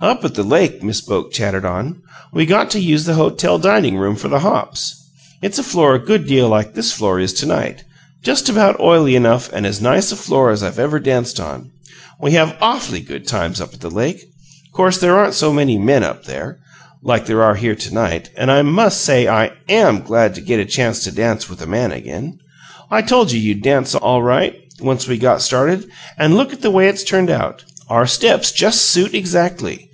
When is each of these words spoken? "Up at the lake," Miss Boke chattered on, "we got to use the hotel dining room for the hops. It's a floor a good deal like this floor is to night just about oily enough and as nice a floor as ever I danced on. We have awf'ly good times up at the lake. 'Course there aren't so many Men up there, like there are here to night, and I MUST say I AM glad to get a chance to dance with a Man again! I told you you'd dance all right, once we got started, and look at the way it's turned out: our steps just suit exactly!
"Up 0.00 0.24
at 0.24 0.34
the 0.34 0.44
lake," 0.44 0.80
Miss 0.84 1.00
Boke 1.00 1.32
chattered 1.32 1.64
on, 1.64 2.00
"we 2.32 2.46
got 2.46 2.70
to 2.70 2.78
use 2.80 3.04
the 3.04 3.14
hotel 3.14 3.58
dining 3.58 3.96
room 3.96 4.14
for 4.14 4.28
the 4.28 4.38
hops. 4.38 4.94
It's 5.42 5.58
a 5.58 5.62
floor 5.64 5.96
a 5.96 5.98
good 5.98 6.24
deal 6.24 6.48
like 6.48 6.74
this 6.74 6.92
floor 6.92 7.18
is 7.18 7.32
to 7.32 7.46
night 7.46 7.82
just 8.22 8.48
about 8.48 8.78
oily 8.78 9.16
enough 9.16 9.50
and 9.52 9.66
as 9.66 9.80
nice 9.80 10.12
a 10.12 10.16
floor 10.16 10.50
as 10.50 10.62
ever 10.62 10.98
I 10.98 11.00
danced 11.00 11.40
on. 11.40 11.72
We 12.20 12.30
have 12.34 12.54
awf'ly 12.62 13.00
good 13.00 13.26
times 13.26 13.60
up 13.60 13.74
at 13.74 13.80
the 13.80 13.90
lake. 13.90 14.22
'Course 14.72 14.98
there 14.98 15.18
aren't 15.18 15.34
so 15.34 15.52
many 15.52 15.76
Men 15.78 16.04
up 16.04 16.26
there, 16.26 16.60
like 17.02 17.26
there 17.26 17.42
are 17.42 17.56
here 17.56 17.74
to 17.74 17.92
night, 17.92 18.30
and 18.36 18.52
I 18.52 18.62
MUST 18.62 19.00
say 19.00 19.26
I 19.26 19.50
AM 19.68 20.02
glad 20.02 20.32
to 20.36 20.40
get 20.40 20.60
a 20.60 20.64
chance 20.64 21.02
to 21.02 21.10
dance 21.10 21.50
with 21.50 21.60
a 21.60 21.66
Man 21.66 21.90
again! 21.90 22.38
I 22.88 23.02
told 23.02 23.32
you 23.32 23.40
you'd 23.40 23.64
dance 23.64 23.96
all 23.96 24.22
right, 24.22 24.54
once 24.80 25.08
we 25.08 25.18
got 25.18 25.42
started, 25.42 25.88
and 26.16 26.36
look 26.36 26.52
at 26.52 26.60
the 26.62 26.70
way 26.70 26.86
it's 26.88 27.02
turned 27.02 27.30
out: 27.30 27.64
our 27.88 28.06
steps 28.06 28.52
just 28.52 28.82
suit 28.84 29.12
exactly! 29.12 29.86